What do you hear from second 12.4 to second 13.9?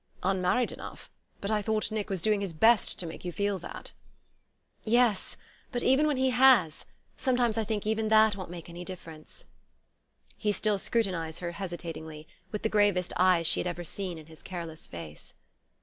with the gravest eyes she had ever